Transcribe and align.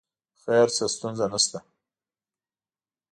خیر 0.43 0.67
څه 0.77 0.85
ستونزه 0.93 1.25
نه 1.33 1.39
شته. 1.43 1.59